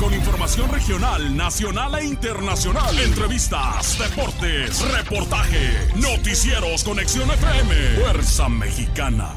[0.00, 2.98] Con información regional, nacional e internacional.
[2.98, 9.32] Entrevistas, deportes, reportaje, noticieros, conexión FM, Fuerza Mexicana.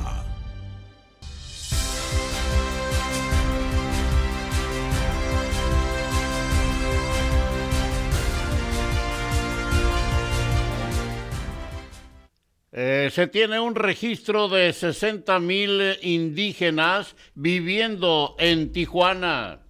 [12.71, 19.62] Eh, se tiene un registro de 60 mil indígenas viviendo en Tijuana.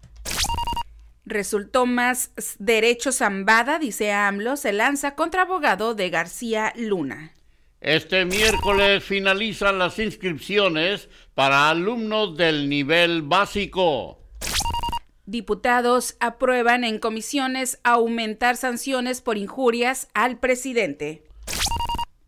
[1.25, 7.33] Resultó más derecho zambada, dice AMLO, se lanza contra abogado de García Luna.
[7.79, 14.19] Este miércoles finalizan las inscripciones para alumnos del nivel básico.
[15.25, 21.23] Diputados aprueban en comisiones aumentar sanciones por injurias al presidente.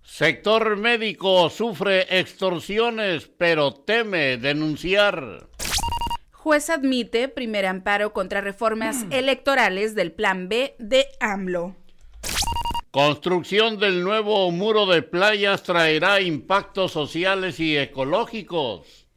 [0.04, 5.50] Sector médico sufre extorsiones, pero teme denunciar.
[6.46, 9.14] Juez admite primer amparo contra reformas mm.
[9.14, 11.76] electorales del Plan B de AMLO.
[12.92, 19.08] Construcción del nuevo muro de playas traerá impactos sociales y ecológicos.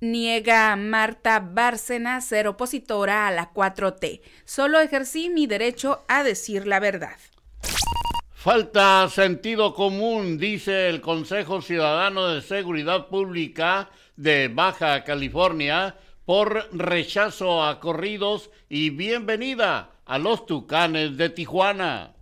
[0.00, 4.20] Niega Marta Bárcena ser opositora a la 4T.
[4.44, 7.18] Solo ejercí mi derecho a decir la verdad.
[8.34, 17.64] Falta sentido común, dice el Consejo Ciudadano de Seguridad Pública de Baja California, por rechazo
[17.64, 22.14] a corridos y bienvenida a los Tucanes de Tijuana.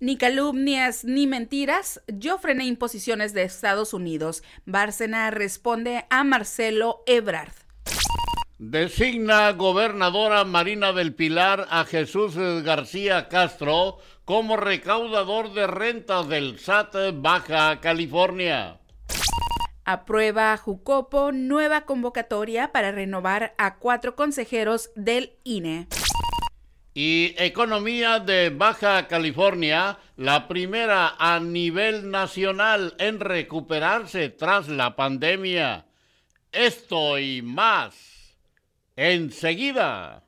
[0.00, 4.42] Ni calumnias ni mentiras, yo frené imposiciones de Estados Unidos.
[4.66, 7.54] Bárcena responde a Marcelo Ebrard.
[8.58, 16.96] Designa gobernadora Marina del Pilar a Jesús García Castro como recaudador de rentas del SAT
[17.14, 18.80] Baja California.
[19.84, 25.88] Aprueba Jucopo nueva convocatoria para renovar a cuatro consejeros del INE.
[26.94, 35.86] Y economía de Baja California, la primera a nivel nacional en recuperarse tras la pandemia.
[36.52, 38.38] Esto y más.
[38.96, 40.22] Enseguida.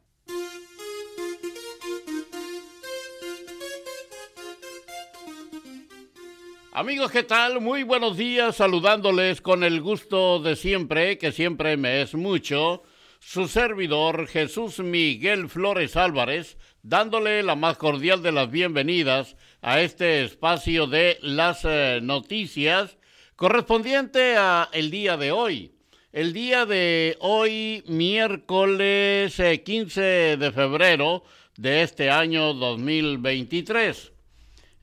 [6.79, 7.63] Amigos, ¿qué tal?
[7.63, 12.83] Muy buenos días, saludándoles con el gusto de siempre, que siempre me es mucho,
[13.19, 20.23] su servidor Jesús Miguel Flores Álvarez, dándole la más cordial de las bienvenidas a este
[20.23, 22.99] espacio de las eh, noticias
[23.37, 25.73] correspondiente a el día de hoy.
[26.13, 31.25] El día de hoy, miércoles 15 eh, de febrero
[31.57, 34.13] de este año 2023.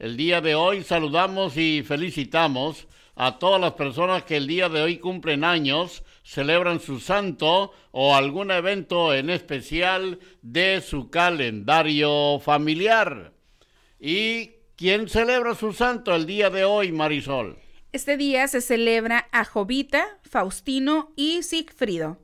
[0.03, 4.81] El día de hoy saludamos y felicitamos a todas las personas que el día de
[4.81, 13.31] hoy cumplen años, celebran su santo o algún evento en especial de su calendario familiar.
[13.97, 17.57] ¿Y quién celebra su santo el día de hoy, Marisol?
[17.93, 22.19] Este día se celebra a Jovita, Faustino y Sigfrido.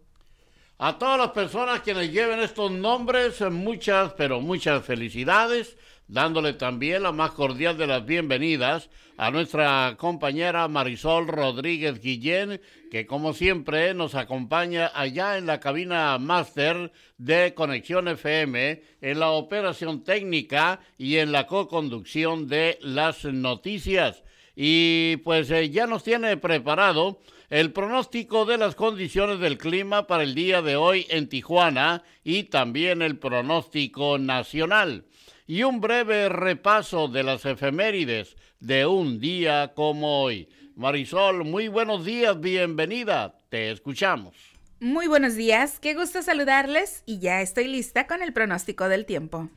[0.80, 5.78] A todas las personas quienes lleven estos nombres, muchas, pero muchas felicidades
[6.10, 12.60] dándole también la más cordial de las bienvenidas a nuestra compañera Marisol Rodríguez Guillén,
[12.90, 19.30] que como siempre nos acompaña allá en la cabina máster de Conexión FM, en la
[19.30, 24.24] operación técnica y en la co-conducción de las noticias.
[24.62, 30.24] Y pues eh, ya nos tiene preparado el pronóstico de las condiciones del clima para
[30.24, 35.06] el día de hoy en Tijuana y también el pronóstico nacional
[35.48, 40.50] y un breve repaso de las efemérides de un día como hoy.
[40.76, 44.36] Marisol, muy buenos días, bienvenida, te escuchamos.
[44.82, 49.50] Muy buenos días, qué gusto saludarles y ya estoy lista con el pronóstico del tiempo.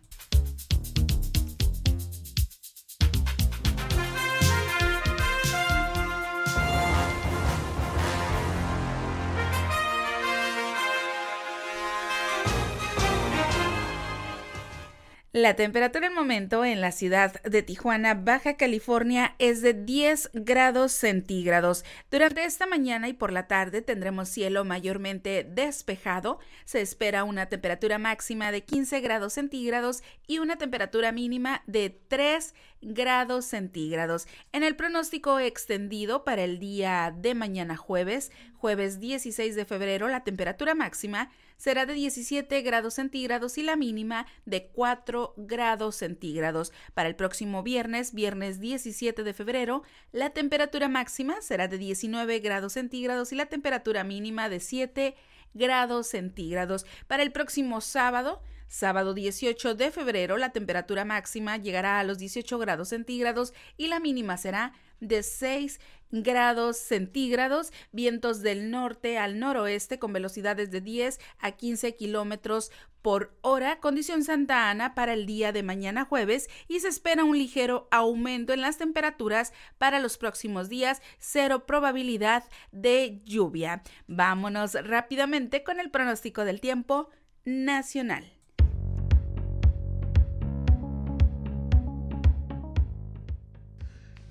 [15.34, 20.92] La temperatura en momento en la ciudad de Tijuana, Baja California, es de 10 grados
[20.92, 21.86] centígrados.
[22.10, 26.38] Durante esta mañana y por la tarde tendremos cielo mayormente despejado.
[26.66, 32.54] Se espera una temperatura máxima de 15 grados centígrados y una temperatura mínima de 3
[32.82, 34.26] grados centígrados.
[34.52, 40.24] En el pronóstico extendido para el día de mañana jueves, jueves 16 de febrero, la
[40.24, 46.72] temperatura máxima será de 17 grados centígrados y la mínima de 4 grados centígrados.
[46.94, 49.82] Para el próximo viernes, viernes 17 de febrero,
[50.12, 55.14] la temperatura máxima será de 19 grados centígrados y la temperatura mínima de 7
[55.54, 56.86] grados centígrados.
[57.06, 62.58] Para el próximo sábado, Sábado 18 de febrero, la temperatura máxima llegará a los 18
[62.58, 64.72] grados centígrados y la mínima será
[65.02, 65.80] de 6
[66.12, 72.70] grados centígrados, vientos del norte al noroeste con velocidades de 10 a 15 kilómetros
[73.00, 77.36] por hora, condición Santa Ana para el día de mañana jueves y se espera un
[77.36, 83.82] ligero aumento en las temperaturas para los próximos días, cero probabilidad de lluvia.
[84.06, 87.10] Vámonos rápidamente con el pronóstico del tiempo
[87.44, 88.41] nacional.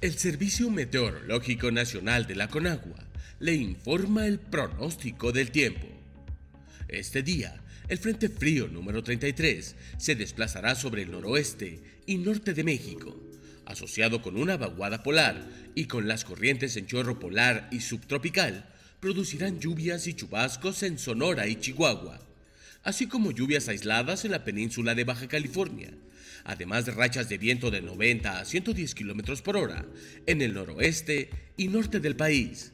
[0.02, 2.98] El Servicio Meteorológico Nacional de la Conagua
[3.38, 5.86] le informa el pronóstico del tiempo.
[6.88, 12.64] Este día, el Frente Frío número 33 se desplazará sobre el noroeste y norte de
[12.64, 13.16] México,
[13.68, 19.60] asociado con una vaguada polar y con las corrientes en chorro polar y subtropical, producirán
[19.60, 22.20] lluvias y chubascos en Sonora y Chihuahua,
[22.84, 25.92] así como lluvias aisladas en la península de Baja California
[26.44, 29.86] además de rachas de viento de 90 a 110 km por hora
[30.26, 32.74] en el noroeste y norte del país.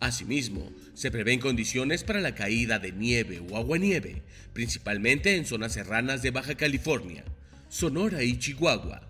[0.00, 6.22] Asimismo, se prevén condiciones para la caída de nieve o aguanieve, principalmente en zonas serranas
[6.22, 7.24] de Baja California,
[7.68, 9.02] Sonora y Chihuahua.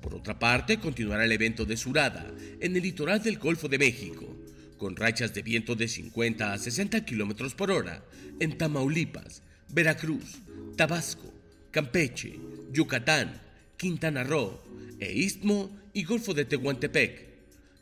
[0.00, 2.26] Por otra parte, continuará el evento de Surada
[2.60, 4.36] en el litoral del Golfo de México,
[4.78, 8.02] con rachas de viento de 50 a 60 km por hora
[8.40, 10.38] en Tamaulipas, Veracruz,
[10.76, 11.32] Tabasco,
[11.70, 12.38] Campeche,
[12.72, 13.40] Yucatán,
[13.76, 14.60] Quintana Roo
[14.98, 17.28] e Istmo y Golfo de Tehuantepec.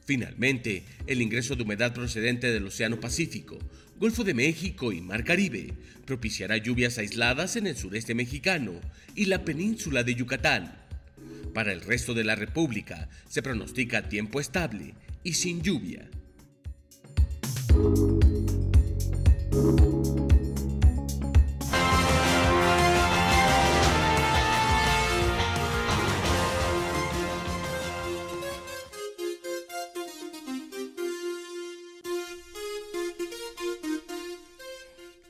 [0.04, 3.58] Finalmente, el ingreso de humedad procedente del Océano Pacífico,
[3.98, 5.74] Golfo de México y Mar Caribe
[6.06, 8.72] propiciará lluvias aisladas en el sureste mexicano
[9.14, 10.72] y la península de Yucatán.
[11.52, 14.94] Para el resto de la República se pronostica tiempo estable
[15.24, 16.08] y sin lluvia.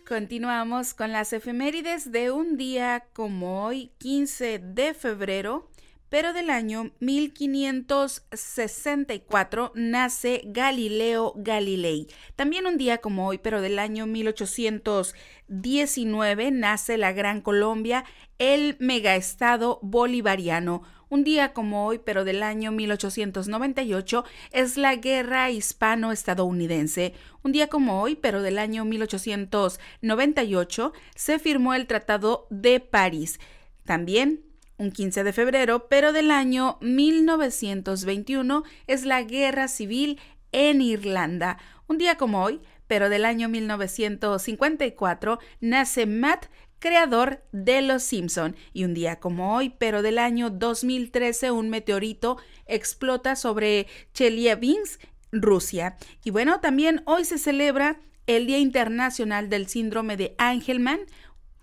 [0.09, 5.69] Continuamos con las efemérides de un día como hoy, 15 de febrero,
[6.09, 12.07] pero del año 1564 nace Galileo Galilei.
[12.37, 18.07] También un día como hoy, pero del año 1819 nace la Gran Colombia,
[18.39, 20.85] el megaestado bolivariano.
[21.11, 27.15] Un día como hoy, pero del año 1898, es la Guerra Hispano-Estadounidense.
[27.43, 33.41] Un día como hoy, pero del año 1898, se firmó el Tratado de París.
[33.85, 34.45] También
[34.79, 40.21] un 15 de febrero, pero del año 1921, es la Guerra Civil
[40.53, 41.59] en Irlanda.
[41.89, 46.47] Un día como hoy, pero del año 1954, nace Matt
[46.79, 48.57] creador de Los Simpson.
[48.73, 55.97] Y un día como hoy, pero del año 2013, un meteorito explota sobre Chelyabinsk, Rusia.
[56.25, 61.01] Y bueno, también hoy se celebra el Día Internacional del Síndrome de Angelman,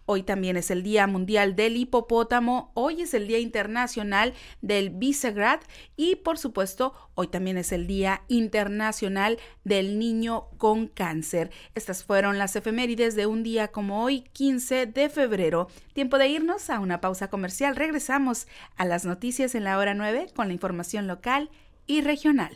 [0.08, 5.62] Hoy también es el Día Mundial del Hipopótamo, hoy es el Día Internacional del Visegrad
[5.98, 11.50] y por supuesto hoy también es el Día Internacional del Niño con Cáncer.
[11.74, 15.70] Estas fueron las efemérides de un día como hoy, 15 de febrero.
[15.94, 17.76] Tiempo de irnos a una pausa comercial.
[17.76, 21.50] Regresamos a las noticias en la hora 9 con la información local
[21.88, 22.56] y regional.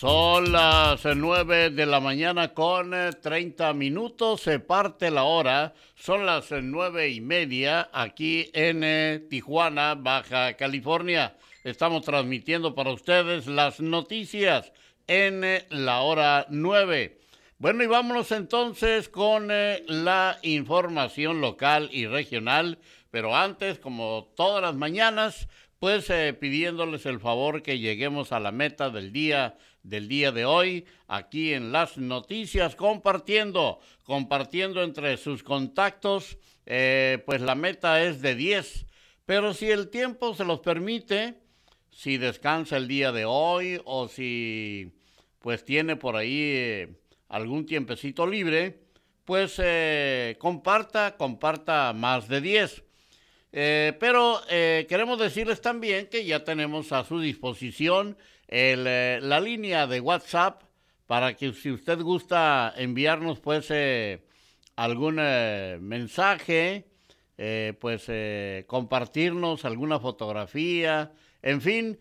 [0.00, 6.50] Son las 9 de la mañana con 30 minutos, se parte la hora, son las
[6.52, 11.36] nueve y media aquí en Tijuana, Baja California.
[11.64, 14.72] Estamos transmitiendo para ustedes las noticias
[15.06, 17.18] en la hora 9.
[17.58, 22.78] Bueno, y vámonos entonces con la información local y regional,
[23.10, 25.46] pero antes, como todas las mañanas,
[25.78, 30.84] pues pidiéndoles el favor que lleguemos a la meta del día del día de hoy
[31.08, 38.34] aquí en las noticias, compartiendo, compartiendo entre sus contactos, eh, pues la meta es de
[38.34, 38.86] 10,
[39.26, 41.34] pero si el tiempo se los permite,
[41.90, 44.92] si descansa el día de hoy o si
[45.40, 46.88] pues tiene por ahí eh,
[47.28, 48.82] algún tiempecito libre,
[49.24, 52.84] pues eh, comparta, comparta más de 10.
[53.98, 58.16] pero queremos decirles también que ya tenemos a su disposición
[58.52, 60.64] eh, la línea de WhatsApp
[61.06, 64.24] para que si usted gusta enviarnos pues eh,
[64.74, 66.88] algún eh, mensaje,
[67.80, 68.10] pues
[68.66, 71.98] compartirnos alguna fotografía, en fin,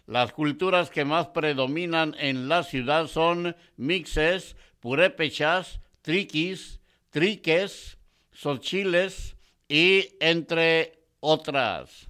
[0.05, 7.97] Las culturas que más predominan en la ciudad son mixes, purépechas, triquis, triques,
[8.31, 9.35] solchiles
[9.67, 12.07] y entre otras.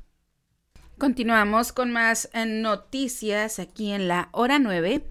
[0.99, 5.01] Continuamos con más eh, noticias aquí en la hora 9.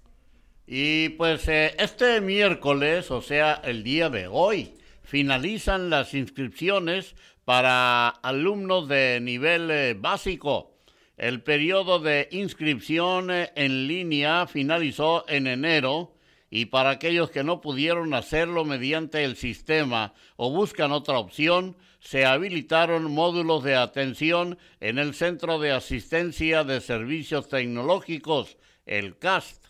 [0.67, 8.09] Y pues eh, este miércoles, o sea, el día de hoy, finalizan las inscripciones para
[8.09, 10.73] alumnos de nivel eh, básico.
[11.17, 16.15] El periodo de inscripción eh, en línea finalizó en enero
[16.49, 22.25] y para aquellos que no pudieron hacerlo mediante el sistema o buscan otra opción, se
[22.25, 29.64] habilitaron módulos de atención en el Centro de Asistencia de Servicios Tecnológicos, el CAST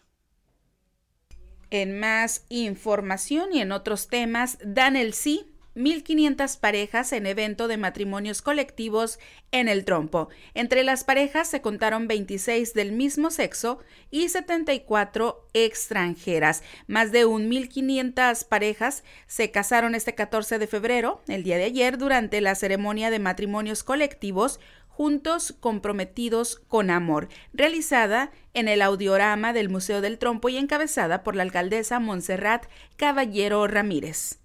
[1.82, 7.76] en más información y en otros temas, dan el sí 1.500 parejas en evento de
[7.76, 9.20] matrimonios colectivos
[9.52, 10.30] en el trompo.
[10.54, 13.80] Entre las parejas se contaron 26 del mismo sexo
[14.10, 16.64] y 74 extranjeras.
[16.88, 22.40] Más de 1.500 parejas se casaron este 14 de febrero, el día de ayer, durante
[22.40, 24.62] la ceremonia de matrimonios colectivos
[24.96, 31.36] Juntos comprometidos con amor, realizada en el audiorama del Museo del Trompo y encabezada por
[31.36, 34.40] la alcaldesa Montserrat Caballero Ramírez.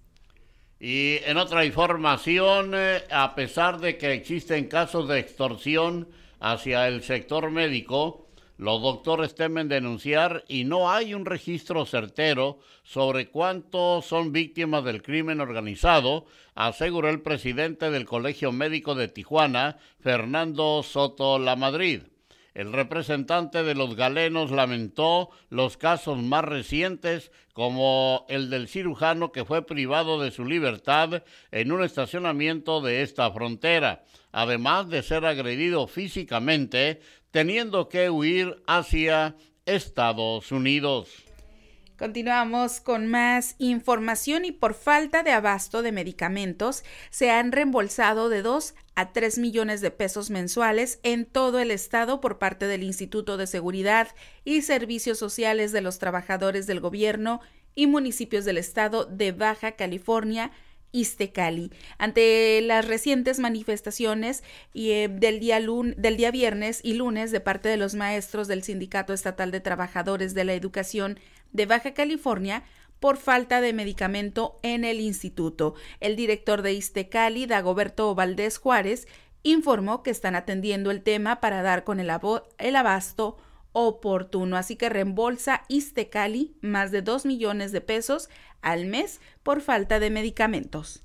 [0.77, 6.09] Y en otra información, eh, a pesar de que existen casos de extorsión
[6.41, 8.27] hacia el sector médico,
[8.61, 15.01] los doctores temen denunciar y no hay un registro certero sobre cuántos son víctimas del
[15.01, 22.03] crimen organizado, aseguró el presidente del Colegio Médico de Tijuana, Fernando Soto La Madrid.
[22.53, 29.43] El representante de los galenos lamentó los casos más recientes como el del cirujano que
[29.43, 35.87] fue privado de su libertad en un estacionamiento de esta frontera, además de ser agredido
[35.87, 37.01] físicamente
[37.31, 39.35] teniendo que huir hacia
[39.65, 41.09] Estados Unidos.
[42.01, 48.41] Continuamos con más información y por falta de abasto de medicamentos se han reembolsado de
[48.41, 53.37] 2 a 3 millones de pesos mensuales en todo el estado por parte del Instituto
[53.37, 54.07] de Seguridad
[54.43, 57.39] y Servicios Sociales de los Trabajadores del Gobierno
[57.75, 60.51] y municipios del estado de Baja California,
[60.91, 61.71] Iztecali.
[61.97, 64.43] Ante las recientes manifestaciones
[64.73, 69.13] eh, del, día del día viernes y lunes de parte de los maestros del Sindicato
[69.13, 71.19] Estatal de Trabajadores de la Educación
[71.51, 72.63] de Baja California
[72.99, 75.73] por falta de medicamento en el instituto.
[75.99, 79.07] El director de Istecali, Dagoberto Valdés Juárez,
[79.43, 82.11] informó que están atendiendo el tema para dar con el,
[82.59, 83.37] el abasto
[83.73, 84.57] oportuno.
[84.57, 88.29] Así que reembolsa Istecali más de 2 millones de pesos
[88.61, 91.03] al mes por falta de medicamentos.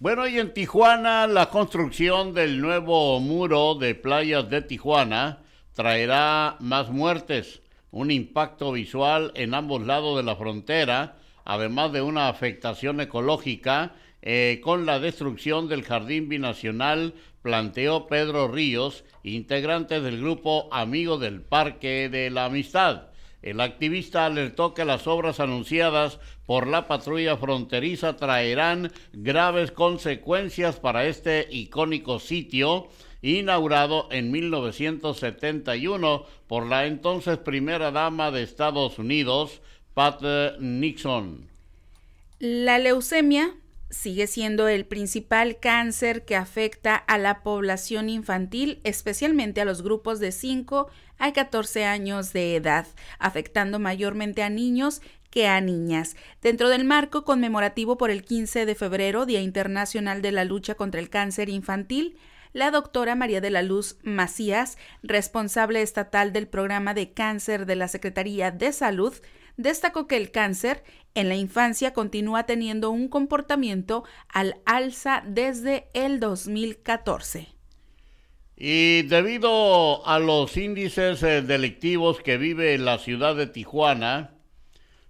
[0.00, 5.42] Bueno, y en Tijuana, la construcción del nuevo muro de playas de Tijuana
[5.74, 12.28] traerá más muertes un impacto visual en ambos lados de la frontera, además de una
[12.28, 17.14] afectación ecológica eh, con la destrucción del jardín binacional,
[17.48, 23.04] planteó Pedro Ríos, integrante del grupo Amigo del Parque de la Amistad.
[23.40, 31.06] El activista alertó que las obras anunciadas por la patrulla fronteriza traerán graves consecuencias para
[31.06, 32.88] este icónico sitio
[33.22, 39.62] inaugurado en 1971 por la entonces primera dama de Estados Unidos,
[39.94, 40.20] Pat
[40.58, 41.48] Nixon.
[42.40, 43.54] La leucemia
[43.90, 50.20] sigue siendo el principal cáncer que afecta a la población infantil, especialmente a los grupos
[50.20, 52.86] de 5 a 14 años de edad,
[53.18, 56.16] afectando mayormente a niños que a niñas.
[56.42, 61.00] Dentro del marco conmemorativo por el 15 de febrero, Día Internacional de la Lucha contra
[61.00, 62.16] el Cáncer Infantil,
[62.52, 67.88] la doctora María de la Luz Macías, responsable estatal del programa de cáncer de la
[67.88, 69.14] Secretaría de Salud,
[69.58, 70.82] destacó que el cáncer
[71.14, 77.48] en la infancia continúa teniendo un comportamiento al alza desde el 2014.
[78.56, 84.34] Y debido a los índices eh, delictivos que vive la ciudad de Tijuana,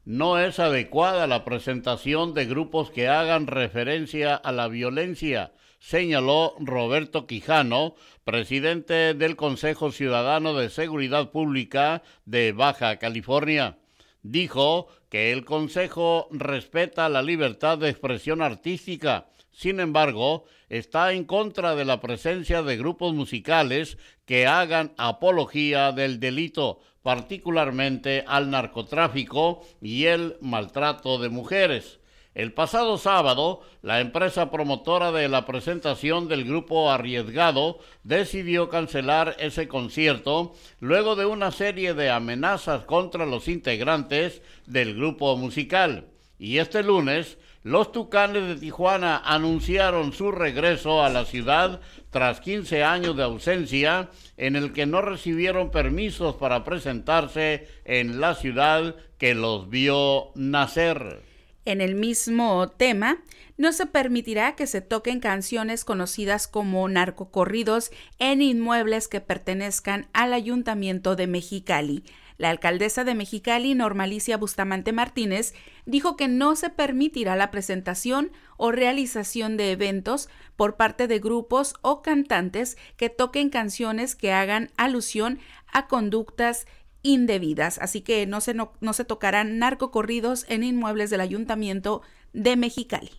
[0.04, 7.26] no es adecuada la presentación de grupos que hagan referencia a la violencia señaló Roberto
[7.26, 13.78] Quijano, presidente del Consejo Ciudadano de Seguridad Pública de Baja California.
[14.22, 19.28] Dijo que el Consejo respeta la libertad de expresión artística,
[19.58, 26.20] sin embargo, está en contra de la presencia de grupos musicales que hagan apología del
[26.20, 31.98] delito, particularmente al narcotráfico y el maltrato de mujeres.
[32.38, 39.66] El pasado sábado, la empresa promotora de la presentación del grupo Arriesgado decidió cancelar ese
[39.66, 46.04] concierto luego de una serie de amenazas contra los integrantes del grupo musical.
[46.38, 52.84] Y este lunes, los Tucanes de Tijuana anunciaron su regreso a la ciudad tras 15
[52.84, 59.34] años de ausencia en el que no recibieron permisos para presentarse en la ciudad que
[59.34, 61.27] los vio nacer.
[61.68, 63.18] En el mismo tema,
[63.58, 70.32] no se permitirá que se toquen canciones conocidas como narcocorridos en inmuebles que pertenezcan al
[70.32, 72.04] Ayuntamiento de Mexicali.
[72.38, 75.52] La alcaldesa de Mexicali, Normalicia Bustamante Martínez,
[75.84, 81.74] dijo que no se permitirá la presentación o realización de eventos por parte de grupos
[81.82, 85.38] o cantantes que toquen canciones que hagan alusión
[85.70, 86.66] a conductas
[87.02, 93.10] indebidas, así que no se, no, se tocarán narcocorridos en inmuebles del Ayuntamiento de Mexicali.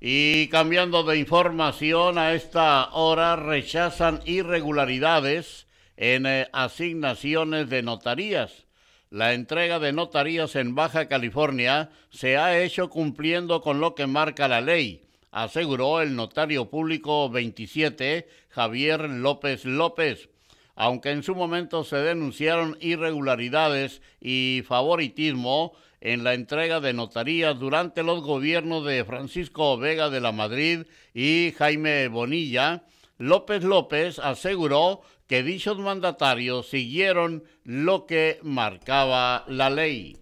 [0.00, 8.66] Y cambiando de información, a esta hora rechazan irregularidades en eh, asignaciones de notarías.
[9.10, 14.48] La entrega de notarías en Baja California se ha hecho cumpliendo con lo que marca
[14.48, 20.30] la ley, aseguró el notario público 27, Javier López López
[20.74, 28.02] aunque en su momento se denunciaron irregularidades y favoritismo en la entrega de notarías durante
[28.02, 32.84] los gobiernos de Francisco Vega de la Madrid y Jaime Bonilla,
[33.18, 40.21] López López aseguró que dichos mandatarios siguieron lo que marcaba la ley.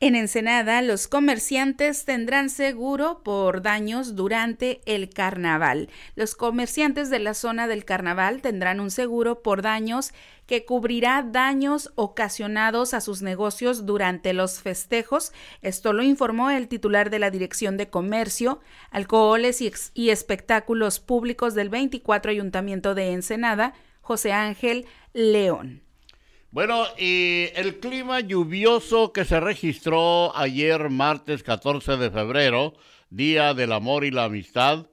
[0.00, 5.88] En Ensenada, los comerciantes tendrán seguro por daños durante el carnaval.
[6.14, 10.12] Los comerciantes de la zona del carnaval tendrán un seguro por daños
[10.46, 15.32] que cubrirá daños ocasionados a sus negocios durante los festejos.
[15.62, 18.60] Esto lo informó el titular de la Dirección de Comercio,
[18.92, 25.87] Alcoholes y, y Espectáculos Públicos del 24 Ayuntamiento de Ensenada, José Ángel León.
[26.50, 32.72] Bueno, y el clima lluvioso que se registró ayer martes 14 de febrero,
[33.10, 34.86] Día del Amor y la Amistad,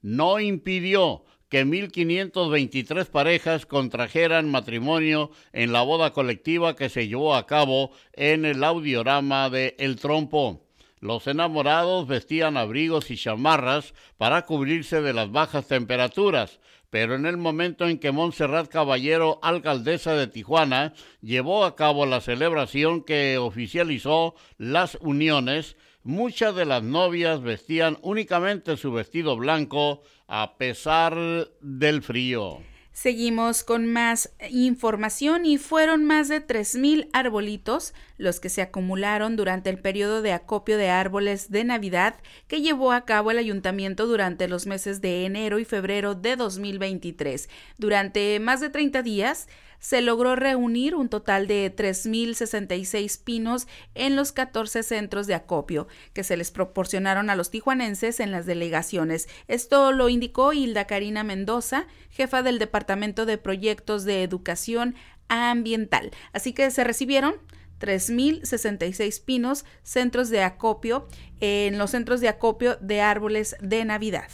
[0.00, 7.46] no impidió que 1.523 parejas contrajeran matrimonio en la boda colectiva que se llevó a
[7.46, 10.66] cabo en el audiorama de El Trompo.
[10.98, 16.58] Los enamorados vestían abrigos y chamarras para cubrirse de las bajas temperaturas,
[16.92, 22.20] pero en el momento en que Montserrat Caballero, alcaldesa de Tijuana, llevó a cabo la
[22.20, 30.58] celebración que oficializó las uniones, muchas de las novias vestían únicamente su vestido blanco a
[30.58, 31.16] pesar
[31.62, 32.58] del frío.
[32.92, 39.68] Seguimos con más información y fueron más de 3.000 arbolitos los que se acumularon durante
[39.68, 42.14] el periodo de acopio de árboles de Navidad
[42.46, 47.48] que llevó a cabo el ayuntamiento durante los meses de enero y febrero de 2023.
[47.78, 49.48] Durante más de 30 días,
[49.82, 56.22] se logró reunir un total de 3.066 pinos en los 14 centros de acopio que
[56.22, 59.28] se les proporcionaron a los tijuanenses en las delegaciones.
[59.48, 64.94] Esto lo indicó Hilda Karina Mendoza, jefa del Departamento de Proyectos de Educación
[65.28, 66.12] Ambiental.
[66.32, 67.34] Así que se recibieron
[67.82, 71.08] 3.066 pinos, centros de acopio,
[71.40, 74.28] en los centros de acopio de árboles de Navidad.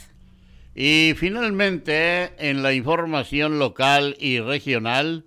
[0.74, 5.24] Y finalmente, en la información local y regional,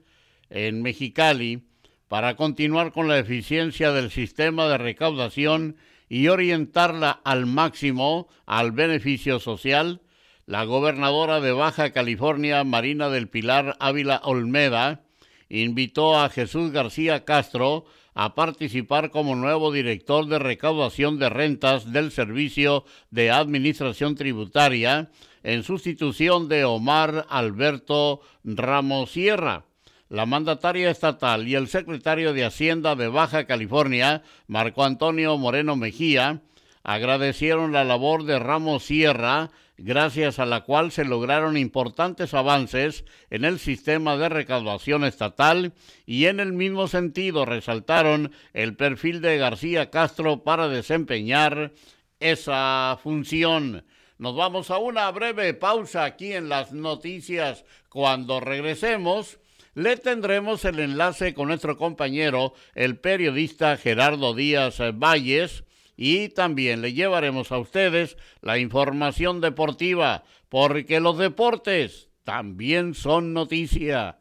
[0.51, 1.63] en Mexicali
[2.07, 5.77] para continuar con la eficiencia del sistema de recaudación
[6.09, 10.01] y orientarla al máximo al beneficio social,
[10.45, 15.05] la gobernadora de Baja California, Marina del Pilar Ávila Olmeda,
[15.47, 22.11] invitó a Jesús García Castro a participar como nuevo director de recaudación de rentas del
[22.11, 25.09] Servicio de Administración Tributaria
[25.43, 29.65] en sustitución de Omar Alberto Ramos Sierra.
[30.09, 36.41] La mandataria estatal y el secretario de Hacienda de Baja California, Marco Antonio Moreno Mejía,
[36.83, 39.51] agradecieron la labor de Ramos Sierra,
[39.83, 45.73] gracias a la cual se lograron importantes avances en el sistema de recaudación estatal
[46.05, 51.73] y en el mismo sentido resaltaron el perfil de García Castro para desempeñar
[52.19, 53.83] esa función.
[54.17, 57.65] Nos vamos a una breve pausa aquí en las noticias.
[57.89, 59.39] Cuando regresemos,
[59.73, 65.63] le tendremos el enlace con nuestro compañero, el periodista Gerardo Díaz Valles,
[65.95, 74.17] y también le llevaremos a ustedes la información deportiva, porque los deportes también son noticia.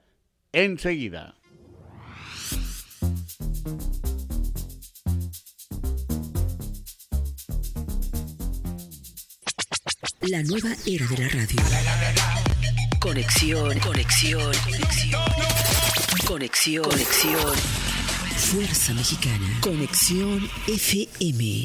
[0.52, 1.36] Enseguida.
[10.22, 11.56] La nueva era de la radio.
[13.00, 15.22] Conexión, conexión, conexión.
[16.26, 17.89] Conexión, conexión.
[18.40, 19.46] Fuerza Mexicana.
[19.62, 21.62] Conexión FM.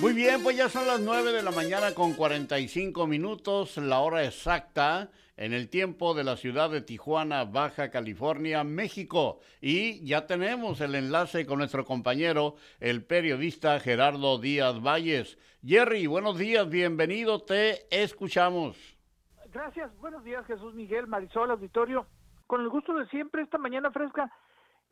[0.00, 4.24] Muy bien, pues ya son las 9 de la mañana con 45 minutos, la hora
[4.24, 9.40] exacta en el tiempo de la ciudad de Tijuana, Baja California, México.
[9.62, 15.38] Y ya tenemos el enlace con nuestro compañero, el periodista Gerardo Díaz Valles.
[15.64, 18.76] Jerry, buenos días, bienvenido, te escuchamos.
[19.50, 22.06] Gracias, buenos días Jesús Miguel, Marisol, auditorio.
[22.46, 24.30] Con el gusto de siempre, esta mañana fresca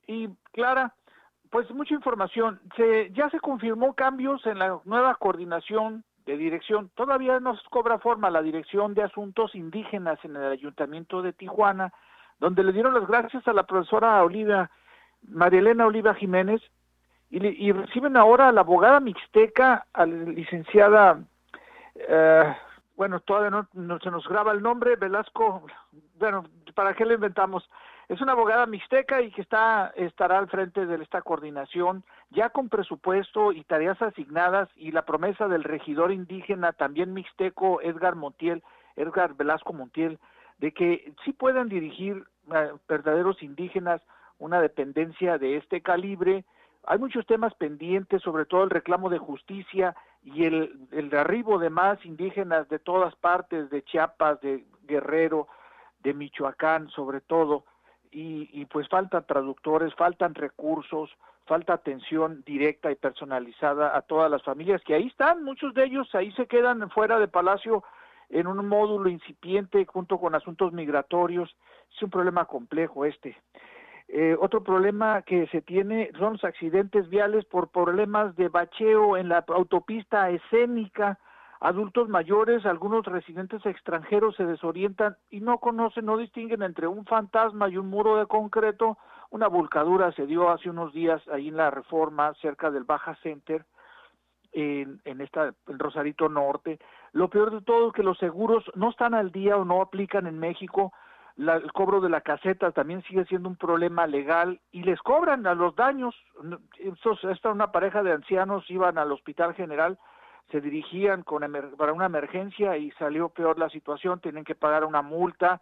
[0.07, 0.95] y clara,
[1.51, 2.61] pues mucha información.
[2.77, 6.91] Se, ya se confirmó cambios en la nueva coordinación de dirección.
[6.95, 11.93] Todavía no cobra forma la dirección de asuntos indígenas en el ayuntamiento de Tijuana,
[12.39, 14.71] donde le dieron las gracias a la profesora Oliva,
[15.29, 16.61] María Elena Oliva Jiménez,
[17.31, 21.19] y, y reciben ahora a la abogada mixteca, a la licenciada
[21.95, 22.57] eh,
[22.97, 25.65] bueno, todavía no, se nos graba el nombre, Velasco,
[26.19, 27.69] bueno, ¿para qué le inventamos?
[28.09, 32.69] Es una abogada mixteca y que está estará al frente de esta coordinación, ya con
[32.69, 38.63] presupuesto y tareas asignadas y la promesa del regidor indígena, también mixteco, Edgar Montiel,
[38.97, 40.19] Edgar Velasco Montiel,
[40.59, 44.03] de que sí puedan dirigir eh, verdaderos indígenas
[44.39, 46.45] una dependencia de este calibre.
[46.85, 51.71] Hay muchos temas pendientes, sobre todo el reclamo de justicia y el, el arribo de
[51.71, 55.47] más indígenas de todas partes, de Chiapas, de Guerrero,
[56.03, 57.65] de Michoacán sobre todo,
[58.13, 61.11] y, y pues faltan traductores, faltan recursos,
[61.47, 66.15] falta atención directa y personalizada a todas las familias que ahí están, muchos de ellos
[66.15, 67.83] ahí se quedan fuera de Palacio
[68.31, 71.55] en un módulo incipiente junto con asuntos migratorios,
[71.95, 73.37] es un problema complejo este.
[74.09, 79.29] Eh, otro problema que se tiene son los accidentes viales por problemas de bacheo en
[79.29, 81.19] la autopista escénica.
[81.63, 87.69] Adultos mayores, algunos residentes extranjeros se desorientan y no conocen, no distinguen entre un fantasma
[87.69, 88.99] y un muro de concreto.
[89.31, 93.65] Una volcadura se dio hace unos días ahí en la Reforma, cerca del Baja Center,
[94.53, 96.81] en, en esta Rosarito Norte.
[97.13, 100.27] Lo peor de todo es que los seguros no están al día o no aplican
[100.27, 100.93] en México.
[101.37, 105.47] La, el cobro de la caseta también sigue siendo un problema legal y les cobran
[105.47, 106.15] a los daños.
[107.23, 109.97] Esta una pareja de ancianos iban al Hospital General,
[110.51, 111.43] se dirigían con
[111.77, 115.61] para una emergencia y salió peor la situación, tienen que pagar una multa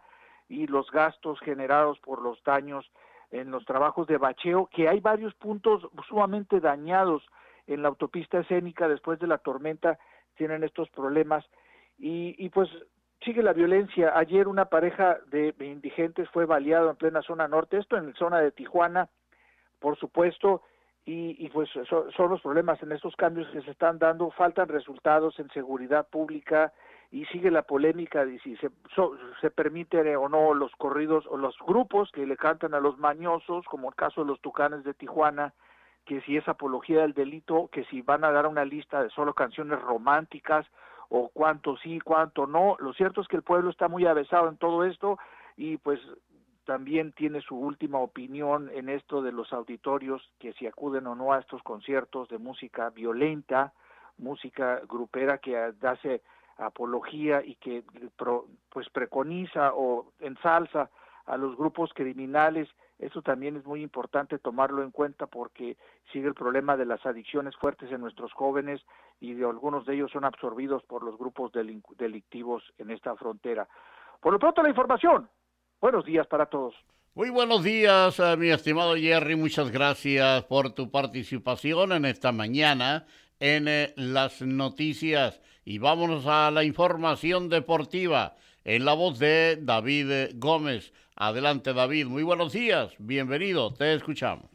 [0.49, 2.91] y los gastos generados por los daños
[3.31, 7.23] en los trabajos de bacheo, que hay varios puntos sumamente dañados
[7.67, 9.97] en la autopista escénica después de la tormenta
[10.35, 11.45] tienen estos problemas
[11.97, 12.69] y, y pues
[13.23, 14.11] sigue la violencia.
[14.17, 18.39] Ayer una pareja de indigentes fue baleado en plena zona norte, esto en la zona
[18.39, 19.09] de Tijuana,
[19.79, 20.63] por supuesto,
[21.05, 25.39] y, y pues son los problemas en estos cambios que se están dando, faltan resultados
[25.39, 26.71] en seguridad pública
[27.11, 28.69] y sigue la polémica de si se,
[29.41, 33.65] se permite o no los corridos o los grupos que le cantan a los mañosos,
[33.65, 35.53] como el caso de los tucanes de Tijuana,
[36.05, 39.33] que si es apología del delito, que si van a dar una lista de solo
[39.33, 40.65] canciones románticas
[41.09, 42.77] o cuánto sí, cuánto no.
[42.79, 45.19] Lo cierto es que el pueblo está muy avesado en todo esto
[45.57, 45.99] y pues
[46.71, 51.33] también tiene su última opinión en esto de los auditorios, que si acuden o no
[51.33, 53.73] a estos conciertos de música violenta,
[54.17, 56.21] música grupera que hace
[56.55, 57.83] apología y que
[58.69, 60.89] pues preconiza o ensalza
[61.25, 65.75] a los grupos criminales eso también es muy importante tomarlo en cuenta porque
[66.13, 68.79] sigue el problema de las adicciones fuertes en nuestros jóvenes
[69.19, 71.51] y de algunos de ellos son absorbidos por los grupos
[71.97, 73.67] delictivos en esta frontera.
[74.21, 75.27] Por lo pronto la información.
[75.81, 76.75] Buenos días para todos.
[77.15, 79.35] Muy buenos días, eh, mi estimado Jerry.
[79.35, 83.07] Muchas gracias por tu participación en esta mañana
[83.39, 85.41] en eh, las noticias.
[85.65, 90.93] Y vámonos a la información deportiva en la voz de David Gómez.
[91.15, 94.50] Adelante David, muy buenos días, bienvenido, te escuchamos.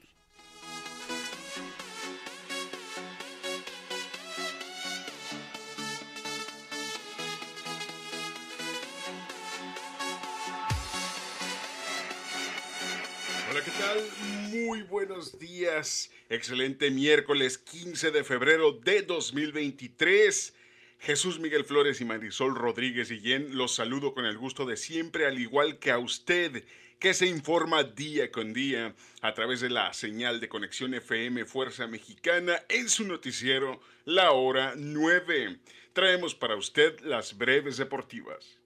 [16.30, 20.54] Excelente miércoles 15 de febrero de 2023.
[21.00, 25.38] Jesús Miguel Flores y Marisol Rodríguez Guillén los saludo con el gusto de siempre, al
[25.38, 26.64] igual que a usted,
[26.98, 31.86] que se informa día con día a través de la señal de conexión FM Fuerza
[31.86, 35.58] Mexicana en su noticiero La Hora 9.
[35.92, 38.58] Traemos para usted las breves deportivas.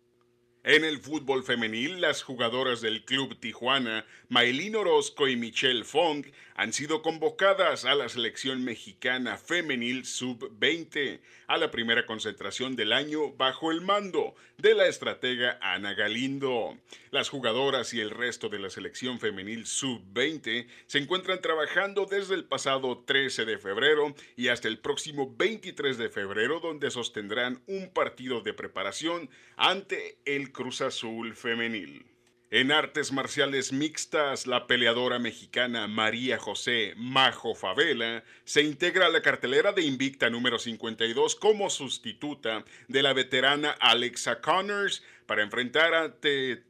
[0.62, 6.74] En el fútbol femenil, las jugadoras del Club Tijuana, Maylin Orozco y Michelle Fong, han
[6.74, 13.70] sido convocadas a la selección mexicana femenil sub-20 a la primera concentración del año bajo
[13.70, 16.76] el mando de la estratega Ana Galindo.
[17.10, 22.44] Las jugadoras y el resto de la selección femenil sub-20 se encuentran trabajando desde el
[22.44, 28.42] pasado 13 de febrero y hasta el próximo 23 de febrero donde sostendrán un partido
[28.42, 32.06] de preparación ante el Cruz Azul femenil.
[32.52, 39.22] En artes marciales mixtas, la peleadora mexicana María José Majo Favela se integra a la
[39.22, 46.16] cartelera de Invicta número 52 como sustituta de la veterana Alexa Connors para enfrentar a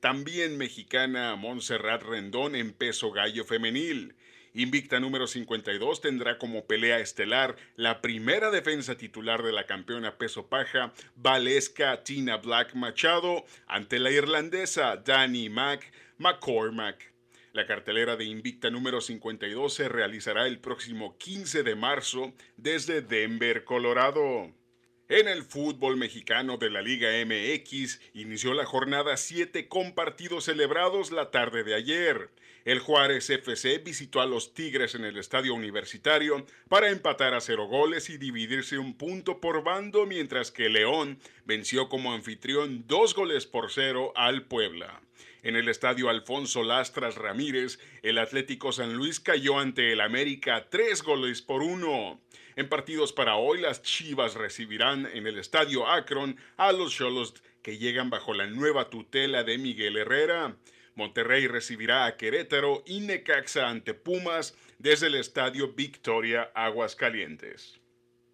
[0.01, 4.14] también mexicana Montserrat Rendón en peso gallo femenil.
[4.53, 10.49] Invicta número 52 tendrá como pelea estelar la primera defensa titular de la campeona peso
[10.49, 17.13] paja Valesca Tina Black Machado ante la irlandesa Dani Mac McCormack.
[17.53, 23.63] La cartelera de Invicta número 52 se realizará el próximo 15 de marzo desde Denver,
[23.63, 24.53] Colorado.
[25.09, 31.11] En el fútbol mexicano de la Liga MX inició la jornada 7 con partidos celebrados
[31.11, 32.31] la tarde de ayer.
[32.64, 37.66] El Juárez FC visitó a los Tigres en el estadio universitario para empatar a cero
[37.66, 43.46] goles y dividirse un punto por bando, mientras que León venció como anfitrión dos goles
[43.46, 45.01] por cero al Puebla.
[45.42, 51.03] En el estadio Alfonso Lastras Ramírez, el Atlético San Luis cayó ante el América tres
[51.03, 52.20] goles por uno.
[52.57, 57.79] En partidos para hoy, las Chivas recibirán en el estadio Akron a los Cholos que
[57.79, 60.57] llegan bajo la nueva tutela de Miguel Herrera.
[61.01, 67.81] Monterrey recibirá a Querétaro y Necaxa ante Pumas desde el estadio Victoria Aguascalientes.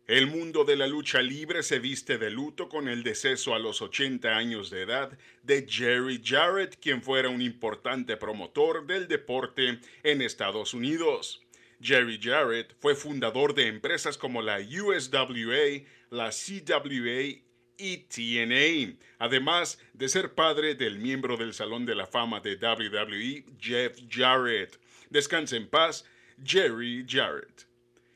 [0.09, 3.83] El mundo de la lucha libre se viste de luto con el deceso a los
[3.83, 10.21] 80 años de edad de Jerry Jarrett, quien fuera un importante promotor del deporte en
[10.21, 11.47] Estados Unidos.
[11.81, 17.46] Jerry Jarrett fue fundador de empresas como la USWA, la CWA
[17.79, 23.45] y TNA, además de ser padre del miembro del Salón de la Fama de WWE,
[23.61, 24.79] Jeff Jarrett.
[25.11, 26.05] Descanse en paz,
[26.45, 27.67] Jerry Jarrett.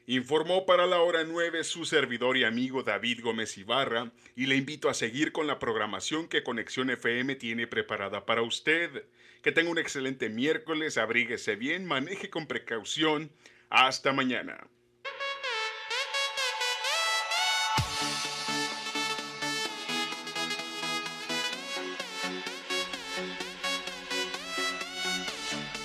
[0.07, 4.89] Informó para la hora 9 su servidor y amigo David Gómez Ibarra y le invito
[4.89, 9.05] a seguir con la programación que Conexión FM tiene preparada para usted.
[9.41, 13.31] Que tenga un excelente miércoles, abríguese bien, maneje con precaución.
[13.69, 14.67] Hasta mañana.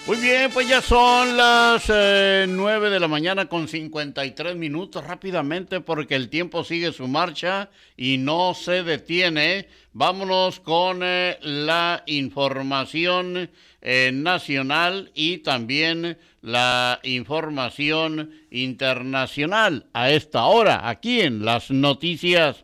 [0.07, 5.81] Muy bien, pues ya son las eh, 9 de la mañana con 53 minutos rápidamente
[5.81, 9.67] porque el tiempo sigue su marcha y no se detiene.
[9.93, 13.49] Vámonos con eh, la información
[13.81, 22.63] eh, nacional y también la información internacional a esta hora aquí en las noticias.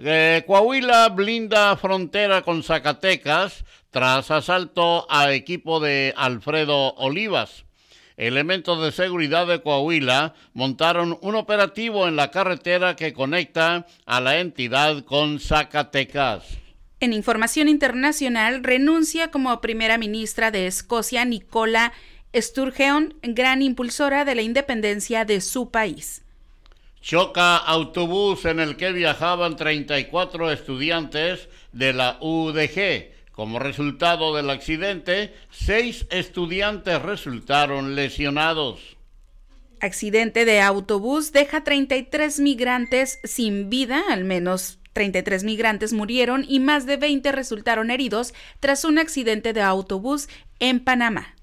[0.00, 7.64] Eh, Coahuila blinda frontera con Zacatecas tras asalto a equipo de Alfredo Olivas.
[8.16, 14.40] Elementos de seguridad de Coahuila montaron un operativo en la carretera que conecta a la
[14.40, 16.44] entidad con Zacatecas.
[17.00, 21.92] En información internacional, renuncia como primera ministra de Escocia Nicola
[22.34, 26.24] Sturgeon, gran impulsora de la independencia de su país.
[27.00, 33.17] Choca autobús en el que viajaban 34 estudiantes de la UDG.
[33.38, 38.96] Como resultado del accidente, seis estudiantes resultaron lesionados.
[39.78, 46.84] Accidente de autobús deja 33 migrantes sin vida, al menos 33 migrantes murieron y más
[46.84, 51.36] de 20 resultaron heridos tras un accidente de autobús en Panamá.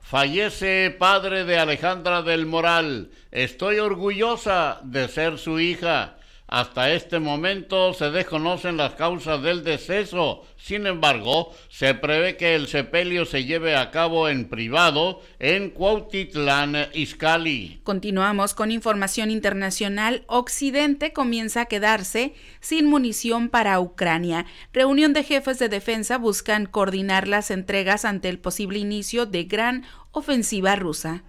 [0.00, 3.12] Fallece padre de Alejandra del Moral.
[3.30, 6.17] Estoy orgullosa de ser su hija.
[6.48, 10.46] Hasta este momento se desconocen las causas del deceso.
[10.56, 16.88] Sin embargo, se prevé que el sepelio se lleve a cabo en privado en Cuautitlán,
[16.94, 17.82] Izcalli.
[17.84, 20.24] Continuamos con información internacional.
[20.26, 24.46] Occidente comienza a quedarse sin munición para Ucrania.
[24.72, 29.84] Reunión de jefes de defensa buscan coordinar las entregas ante el posible inicio de gran
[30.12, 31.24] ofensiva rusa.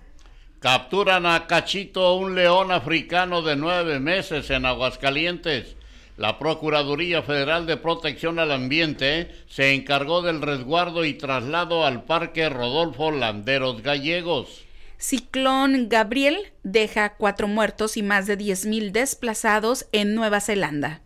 [0.59, 5.77] Capturan a Cachito, un león africano de nueve meses en Aguascalientes.
[6.17, 12.49] La Procuraduría Federal de Protección al Ambiente se encargó del resguardo y traslado al Parque
[12.49, 14.65] Rodolfo Landeros Gallegos.
[14.97, 20.99] Ciclón Gabriel deja cuatro muertos y más de 10.000 desplazados en Nueva Zelanda.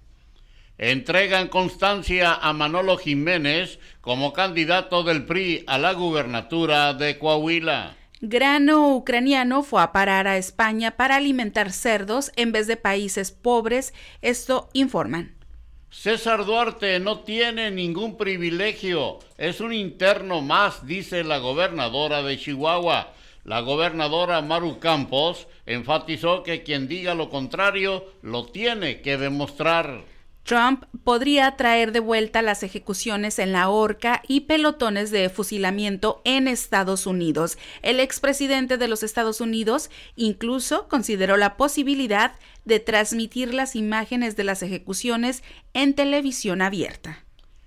[0.80, 7.98] Entregan constancia a Manolo Jiménez como candidato del PRI a la gubernatura de Coahuila.
[8.25, 13.93] Grano ucraniano fue a parar a España para alimentar cerdos en vez de países pobres,
[14.21, 15.36] esto informan.
[15.89, 23.12] César Duarte no tiene ningún privilegio, es un interno más, dice la gobernadora de Chihuahua.
[23.43, 30.05] La gobernadora Maru Campos enfatizó que quien diga lo contrario lo tiene que demostrar.
[30.43, 36.47] Trump podría traer de vuelta las ejecuciones en la horca y pelotones de fusilamiento en
[36.47, 37.58] Estados Unidos.
[37.82, 42.34] El expresidente de los Estados Unidos incluso consideró la posibilidad
[42.65, 47.23] de transmitir las imágenes de las ejecuciones en televisión abierta.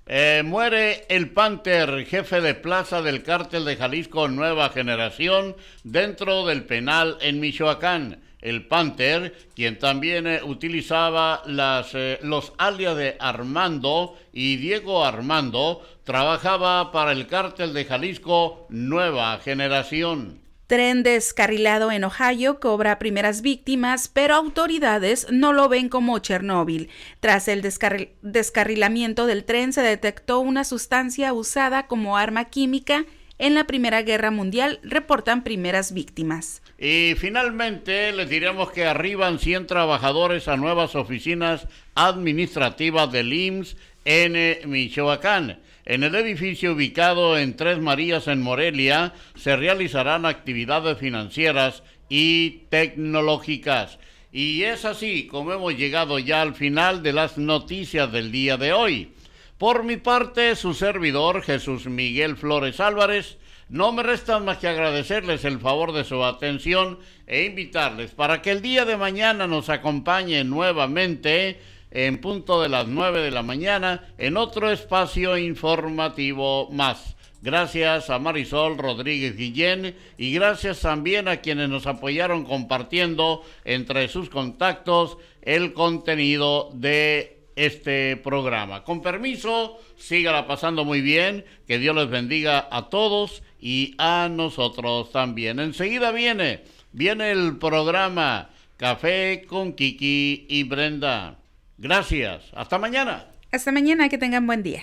[0.08, 6.64] Eh, muere el Panther, jefe de plaza del cártel de Jalisco Nueva Generación, dentro del
[6.64, 14.56] penal en Michoacán el Panther, quien también eh, utilizaba eh, los alias de Armando y
[14.56, 20.46] Diego Armando, trabajaba para el cártel de Jalisco Nueva Generación.
[20.66, 26.90] Tren descarrilado en Ohio cobra primeras víctimas, pero autoridades no lo ven como Chernóbil.
[27.20, 33.04] Tras el descarrilamiento del tren se detectó una sustancia usada como arma química
[33.38, 36.62] en la Primera Guerra Mundial, reportan primeras víctimas.
[36.78, 44.70] Y finalmente les diremos que arriban 100 trabajadores a nuevas oficinas administrativas del IMSS en
[44.70, 45.60] Michoacán.
[45.86, 53.98] En el edificio ubicado en Tres Marías en Morelia se realizarán actividades financieras y tecnológicas.
[54.32, 58.72] Y es así como hemos llegado ya al final de las noticias del día de
[58.72, 59.12] hoy.
[59.58, 65.44] Por mi parte, su servidor Jesús Miguel Flores Álvarez, no me resta más que agradecerles
[65.44, 70.44] el favor de su atención e invitarles para que el día de mañana nos acompañe
[70.44, 71.58] nuevamente
[71.90, 77.16] en punto de las 9 de la mañana en otro espacio informativo más.
[77.42, 84.30] Gracias a Marisol Rodríguez Guillén y gracias también a quienes nos apoyaron compartiendo entre sus
[84.30, 88.84] contactos el contenido de este programa.
[88.84, 95.10] Con permiso, sígala pasando muy bien, que Dios les bendiga a todos y a nosotros
[95.10, 95.58] también.
[95.58, 101.38] Enseguida viene, viene el programa Café con Kiki y Brenda.
[101.78, 103.26] Gracias, hasta mañana.
[103.50, 104.82] Hasta mañana, que tengan buen día.